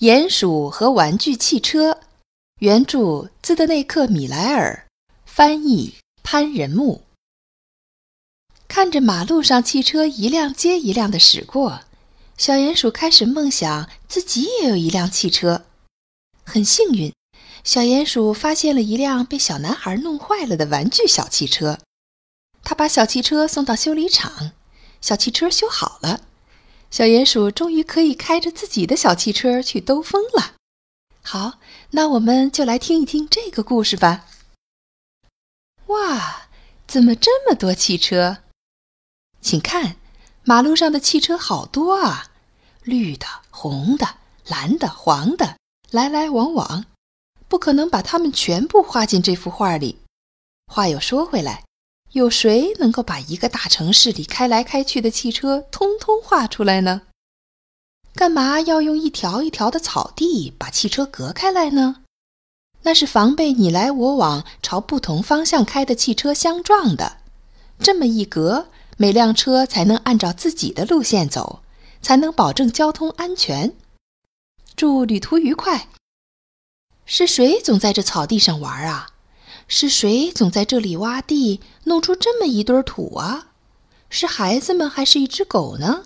[0.00, 1.98] 鼹鼠和玩具汽车，
[2.60, 4.86] 原著兹德内克·米莱尔，
[5.26, 7.02] 翻译潘仁木。
[8.68, 11.80] 看着马路上汽车一辆接一辆的驶过，
[12.36, 15.64] 小鼹鼠开始梦想自己也有一辆汽车。
[16.44, 17.12] 很幸运，
[17.64, 21.80] 小鼹鼠发现了一辆被小男孩弄坏了的玩具小汽车。
[22.62, 24.52] 他把小汽车送到修理厂，
[25.00, 26.20] 小汽车修好了。
[26.90, 30.54] 小鼹鼠终于可以开着自己的小汽车去兜风了。
[31.22, 31.58] 好，
[31.90, 34.24] 那我们就来听一听这个故事吧。
[35.88, 36.48] 哇，
[36.86, 38.38] 怎么这么多汽车？
[39.40, 39.96] 请看，
[40.44, 42.30] 马路上的汽车好多啊，
[42.82, 44.16] 绿的、红的、
[44.46, 45.58] 蓝的、黄的，
[45.90, 46.86] 来来往往，
[47.46, 49.98] 不可能把它们全部画进这幅画里。
[50.66, 51.64] 话又说回来。
[52.12, 57.02] 有谁能够把一个大城市里开来开去的汽车通通画出来呢？
[58.14, 62.02] 干嘛要用一条一条的草地把汽车隔开来呢？
[62.82, 67.18] 那是防备你来我往、朝不同方向开的汽车相撞的。
[67.78, 71.62] 这么一隔，每辆车才能按照自己的路线走，
[72.00, 73.76] 才能保证交通安全。
[74.74, 75.88] 祝旅途愉快。
[77.04, 79.10] 是谁总在这草地上玩啊？
[79.70, 83.48] 是谁总在这里挖地，弄出这么一堆土啊？
[84.08, 86.04] 是孩子们还是一只狗呢？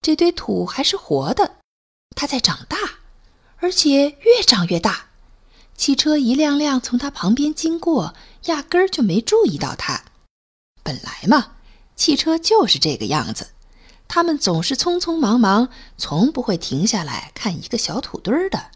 [0.00, 1.56] 这堆土还是活的，
[2.14, 2.78] 它在长大，
[3.56, 5.06] 而且越长越大。
[5.76, 10.04] 汽车一辆辆从它旁边经过，压根儿就没注意到它。
[10.84, 11.56] 本来嘛，
[11.96, 13.48] 汽车就是这个样子，
[14.06, 18.70] 他们总是匆匆忙忙，从不会停下来看一个小土堆儿的。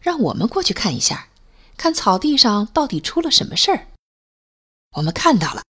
[0.00, 1.30] 让我们过去看一下。
[1.76, 3.88] 看草地上到底出了什么事儿？
[4.96, 5.62] 我们看到了，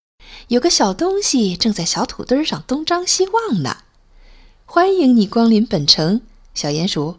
[0.48, 3.78] 有个小东西正在小土堆上东张西望呢。
[4.66, 6.22] 欢迎你光临本城，
[6.54, 7.18] 小鼹鼠，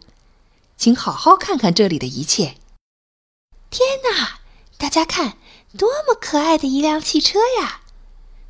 [0.76, 2.56] 请好好看看这里的一切。
[3.70, 4.40] 天哪，
[4.78, 5.36] 大家看，
[5.76, 7.82] 多么可爱的一辆汽车呀！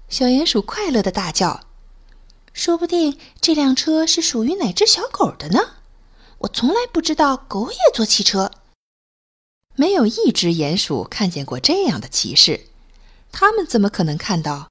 [0.09, 1.63] 小鼹鼠快乐的大叫
[2.53, 5.77] ：“说不定这辆车是属于哪只小狗的呢？
[6.39, 8.51] 我从来不知道狗也坐汽车。”
[9.79, 12.69] 没有一只鼹鼠看见过这样的骑士，
[13.31, 14.71] 他们怎么可能看到？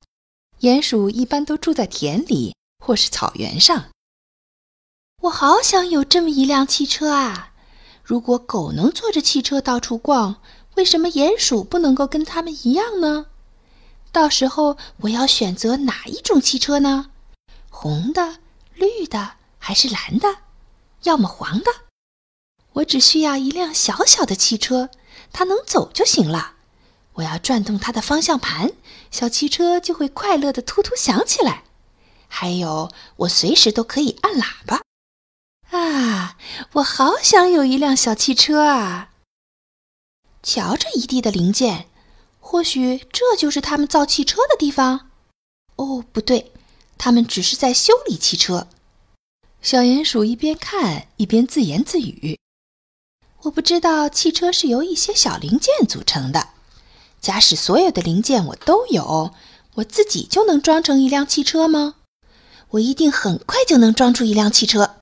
[0.61, 3.85] 鼹鼠一般都住在田里或是草原上。
[5.21, 7.53] 我好想有这么一辆汽车啊！
[8.03, 10.41] 如果狗能坐着汽车到处逛，
[10.75, 13.27] 为什么鼹鼠不能够跟他们一样呢？
[14.11, 17.11] 到时候我要选择哪一种汽车呢？
[17.69, 18.39] 红的、
[18.73, 20.27] 绿的还是蓝的？
[21.03, 21.65] 要么黄的？
[22.75, 24.89] 我只需要一辆小小的汽车，
[25.31, 26.53] 它能走就行了。
[27.13, 28.73] 我要转动它的方向盘，
[29.11, 31.63] 小汽车就会快乐的突突响起来。
[32.27, 34.81] 还有，我随时都可以按喇叭。
[35.71, 36.37] 啊，
[36.73, 39.11] 我好想有一辆小汽车啊！
[40.43, 41.87] 瞧这一地的零件，
[42.41, 45.09] 或许这就是他们造汽车的地方。
[45.77, 46.51] 哦，不对，
[46.97, 48.67] 他们只是在修理汽车。
[49.61, 52.37] 小鼹鼠一边看一边自言自语。
[53.45, 56.49] 我不知道汽车是由一些小零件组成的。
[57.21, 59.31] 假使所有的零件我都有，
[59.75, 61.95] 我自己就能装成一辆汽车吗？
[62.69, 64.95] 我一定很快就能装出一辆汽车。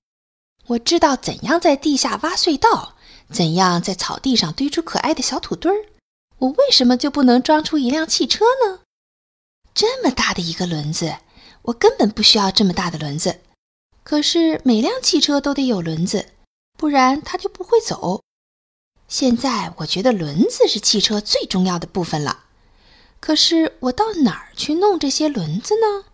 [0.67, 2.95] 我知道怎样在地下挖隧道，
[3.31, 5.85] 怎样在草地上堆出可爱的小土堆儿。
[6.39, 8.79] 我为什么就不能装出一辆汽车呢？
[9.73, 11.15] 这么大的一个轮子，
[11.63, 13.39] 我根本不需要这么大的轮子。
[14.03, 16.27] 可是每辆汽车都得有轮子，
[16.77, 18.21] 不然它就不会走。
[19.13, 22.45] 现在我觉得轮子是汽车最重要的部分了，
[23.19, 26.05] 可是我到哪儿去弄这些轮子呢？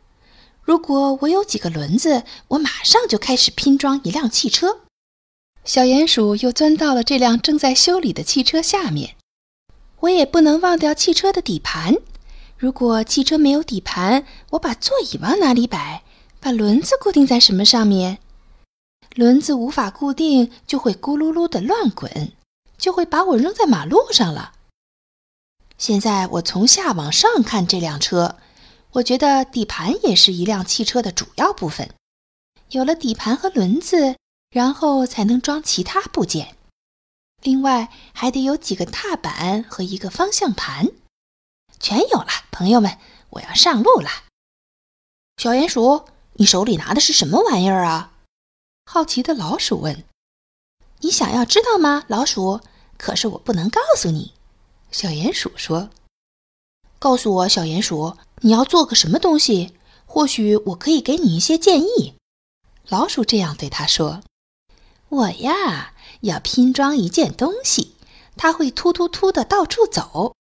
[0.62, 4.80] 如果我有几个轮子，我马上就开始拼装一辆汽车。
[5.64, 9.16] 小鼹鼠又钻到了这辆正在修理的汽车下面。
[10.02, 11.96] 我也不能忘掉汽车的底盘。
[12.58, 16.04] 如果汽车没有底盘，我把座椅往哪里摆？
[16.42, 18.18] 把轮子固定在什么上面？
[19.16, 22.34] 轮子无法固定，就会咕噜噜的乱滚。
[22.80, 24.54] 就会把我扔在马路上了。
[25.78, 28.38] 现在我从下往上看这辆车，
[28.94, 31.94] 我觉得底盘也是一辆汽车的主要部分。
[32.70, 34.16] 有了底盘和轮子，
[34.50, 36.56] 然后才能装其他部件。
[37.42, 40.90] 另外还得有几个踏板和一个方向盘。
[41.80, 42.98] 全有了，朋友们，
[43.30, 44.10] 我要上路了。
[45.38, 48.12] 小鼹鼠，你手里拿的是什么玩意儿啊？
[48.86, 50.04] 好奇的老鼠问。
[51.00, 52.60] 你想要知道吗，老鼠？
[53.00, 54.34] 可是我不能告诉你。
[54.92, 55.90] 小鼹鼠说
[57.00, 59.74] ：“告诉我，小鼹鼠，你要做个什么东西？
[60.06, 62.16] 或许我可以给你一些建议。”
[62.90, 64.22] 老鼠这样对他说
[65.08, 67.96] ：“我呀，要拼装一件东西，
[68.36, 70.36] 它会突突突的到处走。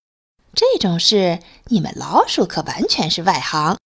[0.53, 3.77] 这种事，你们老鼠可完全是外行。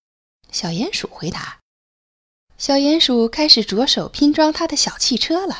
[0.51, 1.59] 小鼹鼠回答。
[2.57, 5.59] 小鼹鼠开始着手拼装它的小汽车了。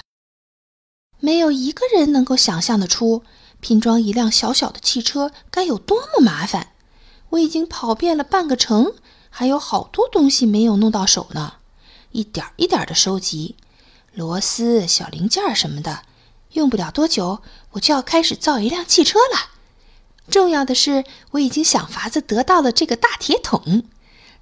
[1.24, 3.24] 没有一个人能够想象得出，
[3.62, 6.74] 拼装一辆小小的汽车该有多么麻烦。
[7.30, 8.96] 我已经跑遍了半个城，
[9.30, 11.54] 还有好多东西没有弄到手呢。
[12.12, 13.56] 一点一点的收集
[14.12, 16.02] 螺丝、小零件什么的，
[16.52, 17.42] 用不了多久，
[17.72, 19.52] 我就要开始造一辆汽车了。
[20.30, 23.84] 重要的是，我已经想法子得到了这个大铁桶，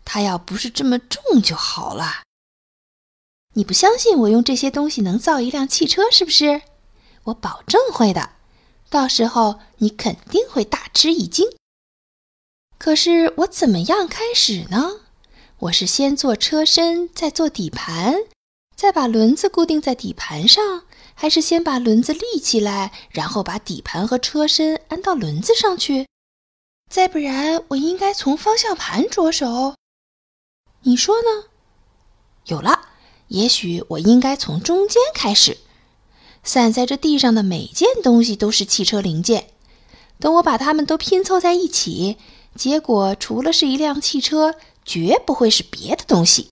[0.04, 2.24] 它要不是这么重就好了。
[3.54, 6.64] 你不相信我用这些东西能造一辆汽车，是不是？
[7.26, 8.32] 我保证会的，
[8.90, 11.48] 到时候你肯定会大吃一惊。
[12.78, 15.02] 可是我怎么样开始呢？
[15.60, 18.16] 我是先做车身，再做底盘，
[18.76, 20.84] 再把轮子固定在底盘上，
[21.14, 26.08] 还是先把轮子立起来，然后把底盘和车身安到轮子上去？
[26.90, 29.76] 再不然，我应该从方向盘着手。
[30.82, 31.50] 你说呢？
[32.46, 32.90] 有了，
[33.28, 35.60] 也许我应该从中间开始。
[36.44, 39.50] 散在这地上的每件东西都是汽车零件，
[40.20, 42.18] 等我把它们都拼凑在一起，
[42.56, 44.56] 结果除了是一辆汽车。
[44.84, 46.50] 绝不会是别的东西。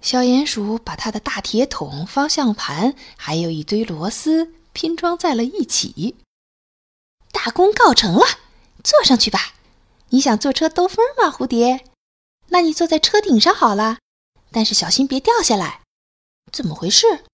[0.00, 6.16] 小鼹鼠把它的大铁桶、方向盘，还有一堆螺丝拼装在了一起。
[7.32, 8.24] 大功告成了，
[8.82, 9.56] 坐上去吧。
[10.08, 11.84] 你想坐车兜风吗，蝴蝶？
[12.48, 13.98] 那你坐在车顶上好了，
[14.50, 15.82] 但是小心别掉下来。
[16.50, 17.24] 怎么回事？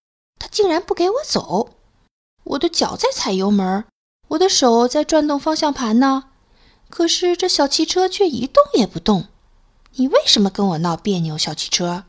[0.43, 1.71] 他竟然不给我走！
[2.43, 3.85] 我的脚在踩油门，
[4.31, 6.31] 我的手在转动方向盘呢，
[6.91, 9.29] 可是这小汽车却一动也不动。
[9.93, 12.03] 你为什么跟我闹别扭，小汽车？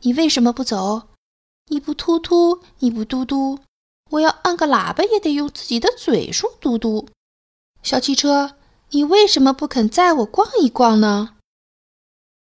[0.00, 1.02] 你为什么不走？
[1.68, 3.60] 你不突突，你不嘟嘟，
[4.10, 7.06] 我要按个喇叭也得用自己的嘴说嘟嘟。
[7.84, 8.56] 小汽车，
[8.90, 11.36] 你为什么不肯载我逛一逛呢？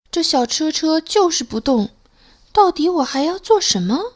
[0.10, 1.90] 这小车车就是不动，
[2.54, 4.14] 到底我还要做什么？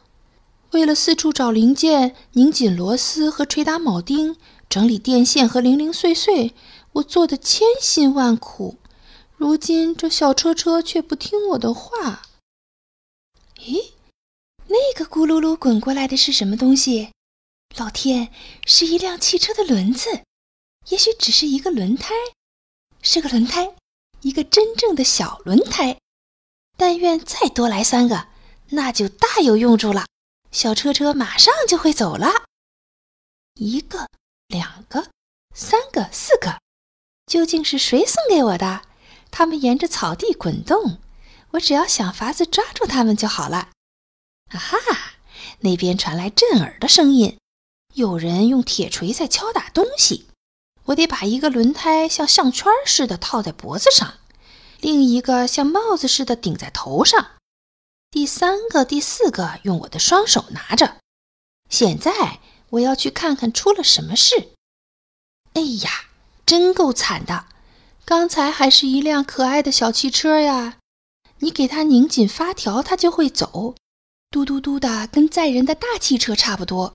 [0.72, 4.36] 为了四处找零件、拧紧螺丝和捶打铆钉、
[4.70, 6.54] 整理电线和零零碎碎，
[6.92, 8.78] 我做的千辛万苦。
[9.36, 12.22] 如今这小车车却不听我的话。
[13.58, 13.92] 咦，
[14.68, 17.10] 那个咕噜噜滚过来的是什么东西？
[17.76, 18.30] 老天，
[18.64, 20.22] 是一辆汽车的轮子，
[20.88, 22.14] 也许只是一个轮胎，
[23.02, 23.74] 是个轮胎，
[24.22, 25.98] 一个真正的小轮胎。
[26.78, 28.28] 但愿再多来三个，
[28.70, 30.06] 那就大有用处了。
[30.52, 32.44] 小车车马上就会走了。
[33.54, 34.06] 一个，
[34.48, 35.08] 两个，
[35.54, 36.60] 三个，四个，
[37.26, 38.82] 究竟是谁送给我的？
[39.30, 40.98] 它们沿着草地滚动，
[41.52, 43.70] 我只要想法子抓住它们就好了。
[44.50, 44.78] 啊哈！
[45.60, 47.38] 那边传来震耳的声音，
[47.94, 50.28] 有人用铁锤在敲打东西。
[50.84, 54.18] 我得把一个轮胎像项圈似的套在脖子上，
[54.80, 57.30] 另一个像帽子似的顶在头上，
[58.12, 60.98] 第三个、第四个用我的双手拿着。
[61.70, 64.50] 现在我要去看看出了什么事。
[65.54, 66.08] 哎呀，
[66.44, 67.46] 真够惨的！
[68.04, 70.76] 刚才还是一辆可爱的小汽车呀，
[71.38, 73.74] 你给它拧紧发条，它就会走，
[74.30, 76.94] 嘟嘟嘟的，跟载人的大汽车差不多。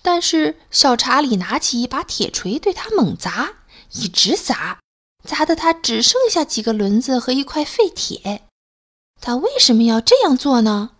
[0.00, 3.54] 但是小查理拿起一把铁锤对它猛砸，
[3.94, 4.78] 一直砸，
[5.24, 8.45] 砸得它只剩下几个轮子和一块废铁。
[9.20, 10.90] 他为什么要这样做呢？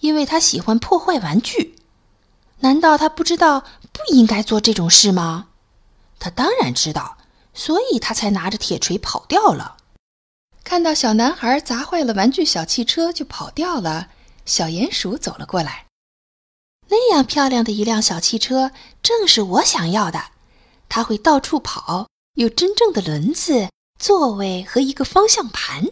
[0.00, 1.76] 因为他喜欢破坏玩具。
[2.60, 5.48] 难道他不知道不应该做这种事吗？
[6.18, 7.16] 他当然知道。
[7.54, 9.78] 所以他才拿着铁锤跑掉了。
[10.62, 14.10] 看到小男孩砸坏了玩具小汽车就跑掉了，
[14.46, 15.86] 小鼹鼠走了过来。
[16.88, 18.70] 那样漂亮的一辆小汽车，
[19.02, 20.26] 正是我想要的。
[20.88, 25.88] 它会到处跑，有真正的轮子、座位和一个方向盘。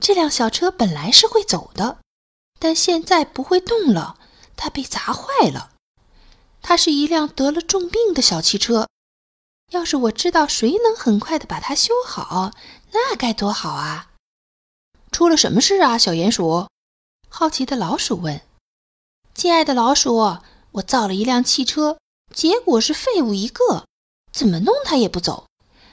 [0.00, 1.98] 这辆小车本来是会走的，
[2.58, 4.18] 但现在不会动了，
[4.56, 5.72] 它被砸坏了。
[6.62, 8.88] 它是一辆得了重病的小汽车。
[9.70, 12.50] 要是我知道谁能很快的把它修好，
[12.92, 14.10] 那该多好啊！
[15.12, 16.66] 出了什么事啊，小鼹鼠？
[17.28, 18.40] 好奇的老鼠问。
[19.34, 20.16] 亲爱的老鼠，
[20.72, 21.98] 我造了一辆汽车，
[22.34, 23.84] 结果是废物一个，
[24.32, 25.46] 怎么弄它也不走。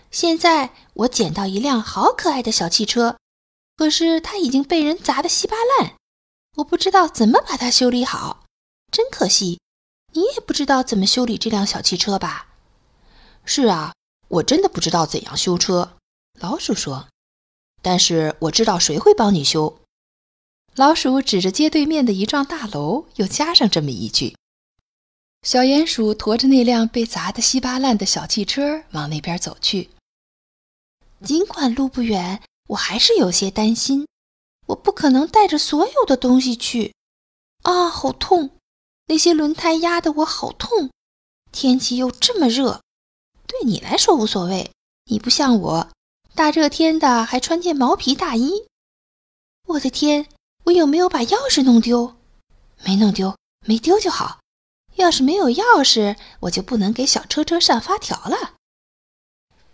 [0.10, 3.18] 现在我捡到一辆好可爱的小汽车，
[3.78, 5.94] 可是它已经被人砸得稀巴烂，
[6.58, 8.44] 我不知道怎么把它修理好，
[8.92, 9.60] 真可惜。
[10.14, 12.48] 你也不知道怎么修理这辆小汽车吧？
[13.46, 13.94] 是啊，
[14.30, 15.98] 我真的不知道怎样修车。
[16.40, 17.08] 老鼠说
[17.84, 19.80] ：“但是我知道谁会帮你修。”
[20.76, 24.36] 老鼠指着街对面的一幢大楼，又加上这么一句。
[25.44, 29.90] 小鼹鼠驮着那辆被砸得稀巴烂的小汽车往那边走去。
[31.24, 34.08] 尽管路不远，我还是有些担心。
[34.68, 36.94] 我不可能带着所有的东西去。
[37.64, 38.52] 啊，好痛！
[39.08, 40.90] 那些轮胎压得我好痛。
[41.52, 42.82] 天气又这么热，
[43.48, 44.72] 对你来说无所谓，
[45.06, 45.90] 你不像我，
[46.36, 48.68] 大热天的还穿件毛皮大衣。
[49.68, 50.28] 我的天，
[50.66, 52.18] 我有没有把钥匙弄丢？
[52.84, 54.40] 没弄丢，没丢就好。
[54.96, 58.56] 要是没有钥匙，我就不能给小车车上发条了。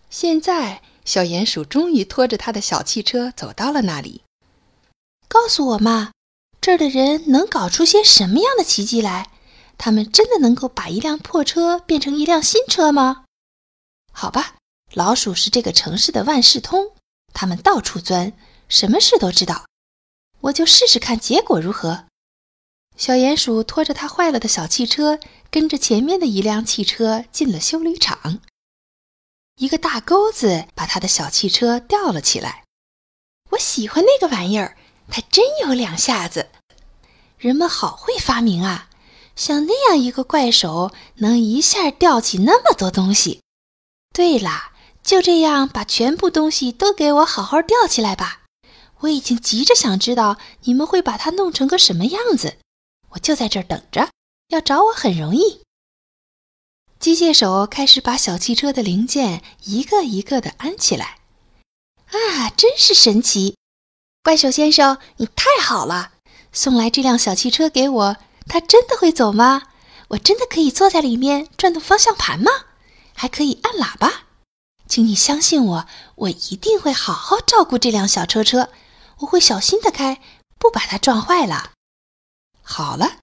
[0.09, 4.23] 现在，小鼹鼠终于拖着他的小汽车走到了那里。
[5.27, 6.11] 告诉我嘛，
[6.61, 9.29] 这儿的人能搞出些什么样的奇迹来？
[9.77, 13.25] 他们真的能够把一辆破车变成一辆新车吗？
[14.11, 14.55] 好吧，
[14.93, 16.91] 老鼠是这个城市的万事通，
[17.33, 18.33] 他们到处钻，
[18.69, 19.65] 什么事都知道。
[20.41, 22.05] 我就试试看结果如何。
[22.95, 25.19] 小鼹鼠拖着它坏了的小汽车，
[25.49, 28.39] 跟着前面的一辆汽车进了修理厂。
[29.57, 32.63] 一个大钩子把他的小汽车吊了起来。
[33.51, 34.77] 我喜欢那个玩意儿，
[35.09, 36.49] 它真有两下子。
[37.37, 38.89] 人们好会发明啊！
[39.35, 43.41] 像那样一个怪手，能一下吊起那么多东西。
[44.13, 44.71] 对了，
[45.03, 48.43] 就这样把全部东西都给我好好吊起来吧。
[48.99, 52.57] 我已经急着想知道你们会把它弄成个什么样子。
[53.09, 54.09] 我就在这儿等着，
[54.49, 55.62] 要找我很容易。
[57.03, 61.17] 机械手开始把小汽车的零件一个一个的安起来。
[62.05, 63.57] 啊，真是神奇！
[64.23, 66.13] 怪手先生，你太好了，
[66.53, 68.17] 送来这辆小汽车给我。
[68.47, 69.63] 它真的会走吗？
[70.11, 72.49] 我真的可以坐在里面转动方向盘吗？
[73.13, 74.23] 还可以按喇叭？
[74.87, 78.69] 请你相信我，我一定会好好照顾这辆小车车。
[79.17, 80.21] 我会小心的开，
[80.57, 81.71] 不把它撞坏了。
[82.61, 83.17] 好了，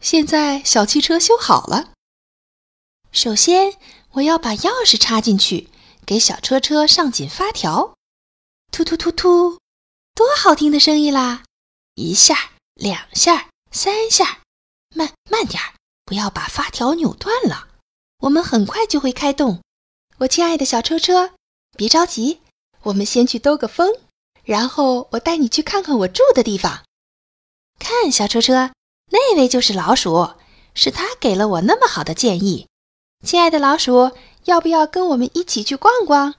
[0.00, 1.93] 现在小汽车修好了。
[3.14, 3.74] 首先，
[4.14, 5.70] 我要把钥匙插进去，
[6.04, 7.94] 给小车车上紧发条。
[8.72, 9.58] 突突突突，
[10.16, 11.44] 多好听的声音啦！
[11.94, 14.40] 一下，两下，三下，
[14.96, 17.68] 慢慢点儿，不要把发条扭断了。
[18.22, 19.62] 我们很快就会开动。
[20.18, 21.34] 我亲爱的小车车，
[21.76, 22.40] 别着急，
[22.82, 23.96] 我们先去兜个风，
[24.42, 26.82] 然后我带你去看看我住的地方。
[27.78, 28.72] 看，小车车。
[29.12, 30.34] 那位就是老鼠，
[30.74, 32.66] 是他给了我那么好的建议。
[33.24, 34.12] 亲爱的老鼠，
[34.44, 36.34] 要不要跟我们一起去逛逛？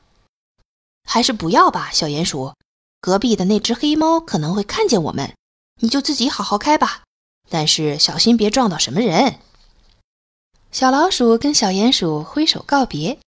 [1.04, 2.54] 还是不要吧，小鼹鼠。
[3.02, 5.36] 隔壁的那只黑猫可能会看见我们，
[5.82, 7.02] 你就自己好好开吧。
[7.50, 9.40] 但是小心别撞到什么人。
[10.72, 13.20] 小老鼠跟小鼹鼠挥手告别。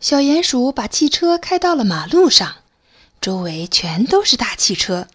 [0.00, 2.56] 小鼹鼠把汽车开到了马路上，
[3.20, 5.06] 周围全都是大汽车。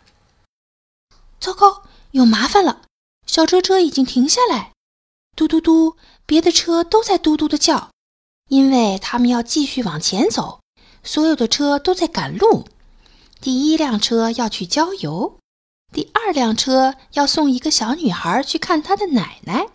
[1.40, 2.84] 糟糕，有麻烦了！
[3.28, 4.72] 小车车已经停下来，
[5.36, 5.96] 嘟嘟嘟，
[6.26, 7.92] 别的车都在嘟嘟的叫，
[8.50, 10.60] 因为他们要继续往前走。
[11.04, 12.68] 所有的车都在赶路。
[13.40, 15.40] 第一辆车要去郊游，
[15.92, 19.68] 第二辆车要送一个小女孩去看她的奶奶，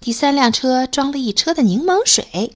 [0.00, 2.52] 第三辆车装了一车的柠檬水，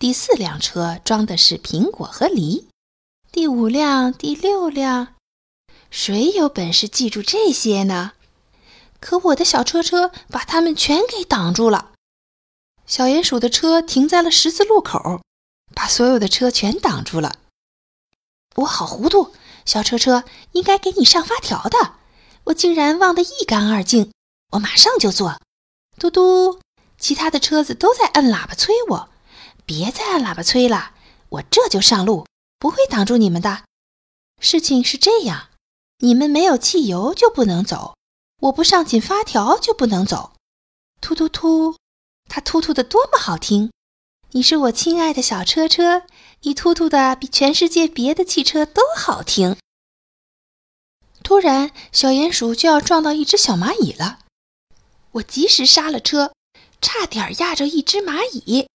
[0.00, 2.68] 第四辆车装的是苹果和梨，
[3.30, 5.08] 第五辆、第六辆，
[5.90, 8.12] 谁有本事记住这些呢？
[9.02, 11.90] 可我的小车车把他们全给挡住了。
[12.86, 15.20] 小鼹鼠的车停在了十字路口，
[15.74, 17.34] 把所有的车全挡住了。
[18.54, 19.34] 我好糊涂，
[19.66, 21.96] 小车车应该给你上发条的，
[22.44, 24.12] 我竟然忘得一干二净。
[24.52, 25.40] 我马上就做。
[25.98, 26.60] 嘟嘟，
[26.96, 29.08] 其他的车子都在按喇叭催我，
[29.66, 30.92] 别再按喇叭催了，
[31.28, 32.26] 我这就上路，
[32.60, 33.64] 不会挡住你们的。
[34.38, 35.48] 事情是这样，
[35.98, 37.96] 你们没有汽油就不能走。
[38.42, 40.32] 我不上紧发条就不能走，
[41.00, 41.76] 突突突，
[42.28, 43.70] 它突突的多么好听！
[44.32, 46.02] 你是我亲爱的小车车，
[46.40, 49.56] 你突突的比全世界别的汽车都好听。
[51.22, 54.18] 突然，小鼹鼠就要撞到一只小蚂蚁了，
[55.12, 56.32] 我及时刹了车，
[56.80, 58.66] 差点压着一只蚂蚁。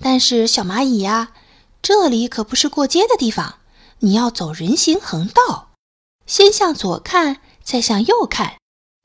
[0.00, 1.32] 但是小蚂蚁呀，
[1.80, 3.60] 这里可不是过街的地方，
[4.00, 5.70] 你要走人行横道，
[6.26, 8.56] 先向左看，再向右看。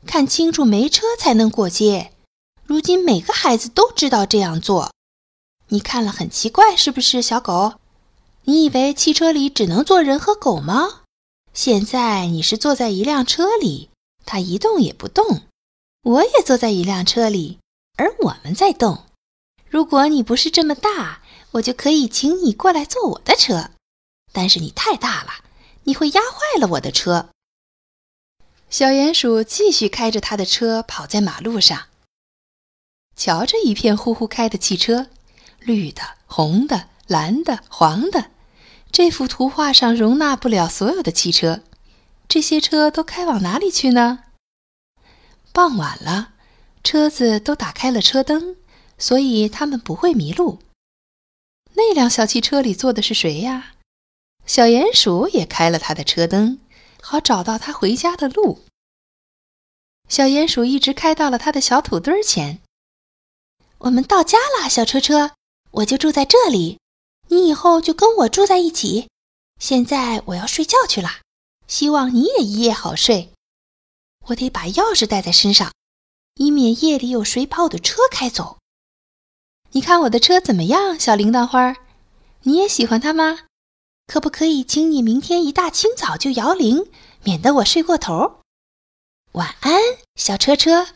[0.05, 2.13] 看清楚，没车才能过街。
[2.65, 4.91] 如今每个孩子都知道这样做。
[5.67, 7.73] 你看了很奇怪，是不是，小狗？
[8.43, 11.01] 你以为汽车里只能坐人和狗吗？
[11.53, 13.89] 现在你是坐在一辆车里，
[14.25, 15.43] 它一动也不动。
[16.03, 17.59] 我也坐在一辆车里，
[17.97, 19.05] 而我们在动。
[19.67, 23.71] 如果你不是这么大，我就可以请你过来坐我的车。
[24.31, 25.43] 但是你太大了，
[25.83, 27.29] 你会压坏了我的车。
[28.69, 31.87] 小鼹鼠继续开着他的车跑在马路上。
[33.15, 35.07] 瞧着一片呼呼开的汽车，
[35.59, 38.31] 绿的、红的、蓝的、黄的。
[38.91, 41.61] 这幅图画上容纳不了所有的汽车，
[42.27, 44.25] 这些车都开往哪里去呢？
[45.51, 46.33] 傍晚了，
[46.83, 48.55] 车子都打开了车灯，
[48.97, 50.59] 所以他们不会迷路。
[51.73, 53.73] 那辆小汽车里坐的是谁呀？
[54.45, 56.59] 小鼹鼠也开了他的车灯，
[57.01, 58.59] 好找到他回家的路。
[60.07, 62.61] 小鼹鼠一直开到了他的小土堆前。
[63.79, 65.31] 我们到家啦，小车车，
[65.71, 66.79] 我就住在这里。
[67.27, 69.07] 你以后就跟我住在一起。
[69.59, 71.21] 现在我要睡觉去了，
[71.67, 73.31] 希望你也一夜好睡。
[74.27, 75.71] 我得把钥匙带在身上，
[76.35, 78.57] 以免夜里有谁把我的车开走。
[79.71, 81.75] 你看我的车怎么样，小铃铛花？
[82.43, 83.48] 你也喜欢它吗？
[84.09, 86.87] 可不可以请你明天一大清早就摇铃，
[87.23, 88.39] 免得我睡过头？
[89.33, 89.79] 晚安，
[90.15, 90.87] 小车车。